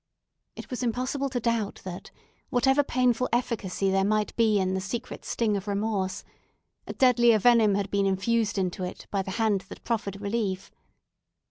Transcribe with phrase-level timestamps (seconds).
[0.55, 2.09] It was impossible to doubt that,
[2.49, 6.23] whatever painful efficacy there might be in the secret sting of remorse,
[6.87, 10.71] a deadlier venom had been infused into it by the hand that proffered relief.